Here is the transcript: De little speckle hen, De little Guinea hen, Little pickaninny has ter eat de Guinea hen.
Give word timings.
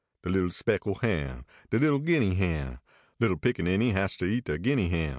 De 0.23 0.29
little 0.29 0.49
speckle 0.49 0.95
hen, 0.95 1.45
De 1.69 1.77
little 1.77 1.99
Guinea 1.99 2.33
hen, 2.33 2.79
Little 3.19 3.37
pickaninny 3.37 3.91
has 3.91 4.15
ter 4.17 4.25
eat 4.25 4.45
de 4.45 4.57
Guinea 4.57 4.89
hen. 4.89 5.09